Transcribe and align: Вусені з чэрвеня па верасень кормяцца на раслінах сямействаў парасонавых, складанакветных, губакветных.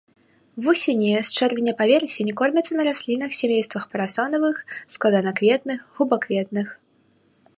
Вусені 0.65 1.09
з 1.15 1.29
чэрвеня 1.41 1.73
па 1.81 1.85
верасень 1.91 2.31
кормяцца 2.39 2.73
на 2.79 2.83
раслінах 2.89 3.31
сямействаў 3.41 3.81
парасонавых, 3.93 4.55
складанакветных, 4.97 5.79
губакветных. 6.01 6.67